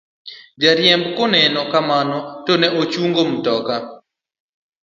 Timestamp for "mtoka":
3.31-3.75